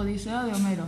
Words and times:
Odisea 0.00 0.44
de 0.44 0.54
Homero. 0.54 0.84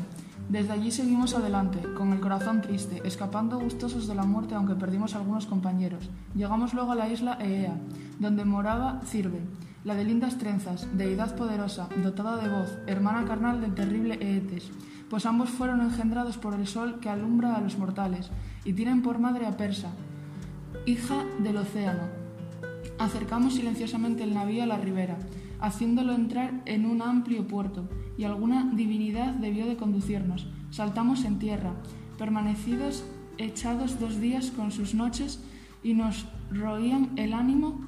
Desde 0.48 0.72
allí 0.72 0.91
seguimos 0.91 1.35
adelante, 1.35 1.80
con 1.98 2.14
el 2.14 2.21
corazón 2.21 2.62
triste, 2.62 3.03
escapando 3.04 3.61
gustosos 3.61 4.07
de 4.07 4.14
la 4.14 4.25
muerte 4.25 4.54
aunque 4.54 4.75
perdimos 4.75 5.14
algunos 5.14 5.45
compañeros. 5.45 6.09
Llegamos 6.35 6.73
luego 6.73 6.93
a 6.93 6.95
la 6.95 7.11
isla 7.11 7.36
Eea, 7.39 7.77
donde 8.18 8.46
moraba 8.46 9.03
Cirbe, 9.04 9.40
la 9.85 9.95
de 9.95 10.04
lindas 10.04 10.39
trenzas, 10.39 10.89
deidad 10.96 11.36
poderosa, 11.36 11.90
dotada 12.03 12.39
de 12.39 12.48
voz, 12.48 12.79
hermana 12.86 13.27
carnal 13.27 13.61
del 13.61 13.75
terrible 13.75 14.14
Eetes, 14.14 14.71
pues 15.11 15.26
ambos 15.26 15.50
fueron 15.50 15.82
engendrados 15.82 16.39
por 16.39 16.54
el 16.54 16.67
sol 16.67 16.99
que 16.99 17.11
alumbra 17.11 17.54
a 17.54 17.61
los 17.61 17.76
mortales, 17.76 18.31
y 18.64 18.72
tienen 18.72 19.03
por 19.03 19.18
madre 19.18 19.46
a 19.46 19.58
Persa, 19.58 19.90
hija 20.86 21.22
del 21.39 21.58
océano. 21.58 22.21
Acercamos 23.02 23.54
silenciosamente 23.54 24.22
el 24.22 24.32
navío 24.32 24.62
a 24.62 24.66
la 24.66 24.79
ribera, 24.79 25.18
haciéndolo 25.58 26.12
entrar 26.12 26.62
en 26.66 26.86
un 26.86 27.02
amplio 27.02 27.48
puerto, 27.48 27.88
y 28.16 28.22
alguna 28.22 28.70
divinidad 28.72 29.34
debió 29.34 29.66
de 29.66 29.76
conducirnos. 29.76 30.46
Saltamos 30.70 31.25
en 31.25 31.40
tierra, 31.40 31.72
permanecidos 32.16 33.02
echados 33.38 33.98
dos 33.98 34.20
días 34.20 34.52
con 34.52 34.70
sus 34.70 34.94
noches, 34.94 35.42
y 35.83 35.94
nos 35.94 36.27
roían 36.52 37.11
el 37.16 37.33
ánimo, 37.33 37.80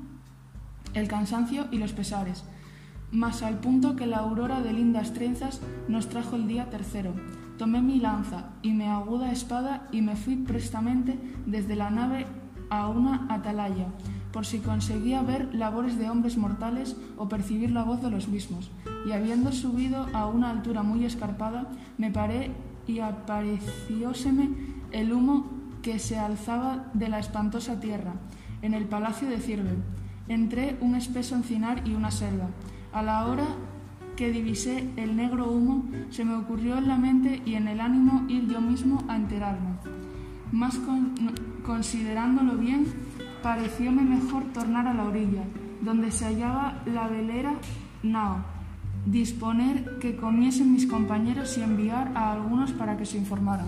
el 0.95 1.07
cansancio 1.07 1.69
y 1.71 1.79
los 1.79 1.93
pesares, 1.93 2.43
mas 3.13 3.45
al 3.45 3.61
punto 3.61 3.95
que 3.95 4.09
la 4.09 4.17
aurora 4.17 4.63
de 4.63 4.73
lindas 4.73 5.13
trenzas 5.13 5.61
nos 5.87 6.09
trajo 6.09 6.35
el 6.35 6.49
día 6.49 6.71
tercero. 6.71 7.15
Tomé 7.57 7.81
mi 7.83 8.01
lanza 8.01 8.51
y 8.63 8.73
mi 8.73 8.87
aguda 8.87 9.31
espada 9.31 9.87
y 9.93 10.03
me 10.03 10.17
fui 10.17 10.35
prestamente 10.35 11.17
desde 11.47 11.77
la 11.77 11.91
nave 11.91 12.27
a 12.69 12.89
una 12.89 13.29
atalaya, 13.31 13.87
por 14.35 14.45
si 14.45 14.59
conseguía 14.59 15.23
ver 15.23 15.55
labores 15.55 15.97
de 15.97 16.11
hombres 16.11 16.37
mortales 16.37 16.97
o 17.17 17.29
percibir 17.29 17.71
la 17.71 17.85
voz 17.85 18.03
de 18.03 18.11
los 18.11 18.27
mismos. 18.27 18.69
Y 19.07 19.13
habiendo 19.13 19.53
subido 19.53 20.09
a 20.13 20.27
una 20.27 20.51
altura 20.51 20.83
muy 20.83 21.05
escarpada, 21.05 21.71
me 21.99 22.11
paré 22.11 22.51
y 22.89 22.99
aparecióseme 22.99 24.51
el 24.91 25.13
humo 25.13 25.47
que 25.83 26.01
se 26.01 26.19
alzaba 26.19 26.91
de 26.95 27.09
la 27.09 27.21
espantosa 27.21 27.79
tierra, 27.79 28.15
en 28.61 28.75
el 28.75 28.87
palacio 28.87 29.29
de 29.29 29.39
Cirbe. 29.39 29.77
Entré 30.27 30.79
un 30.81 30.97
espeso 30.97 31.37
encinar 31.37 31.87
y 31.87 31.95
una 31.95 32.11
selva. 32.11 32.49
A 32.93 33.05
la 33.05 33.27
hora 33.27 33.47
que 34.17 34.33
divisé 34.33 34.91
el 34.97 35.15
negro 35.15 35.49
humo, 35.49 35.85
se 36.11 36.25
me 36.25 36.35
ocurrió 36.35 36.77
en 36.79 36.89
la 36.89 36.97
mente 36.97 37.41
y 37.45 37.55
en 37.55 37.69
el 37.69 37.79
ánimo 37.79 38.25
ir 38.29 38.49
yo 38.49 38.61
mismo 38.61 39.05
a 39.07 39.15
enterarme. 39.15 39.77
Más 40.51 40.77
con, 40.79 41.15
considerándolo 41.65 42.57
bien, 42.57 42.87
parecióme 43.45 44.01
mejor 44.03 44.43
tornar 44.55 44.89
a 44.89 44.95
la 44.95 45.05
orilla, 45.05 45.43
donde 45.83 46.11
se 46.11 46.25
hallaba 46.25 46.81
la 46.87 47.09
velera 47.09 47.53
Nao, 48.03 48.39
disponer 49.05 49.99
que 49.99 50.17
comiesen 50.17 50.73
mis 50.73 50.87
compañeros 50.87 51.59
y 51.59 51.63
enviar 51.63 52.11
a 52.15 52.33
algunos 52.33 52.73
para 52.73 52.97
que 52.97 53.05
se 53.05 53.19
informaran. 53.19 53.67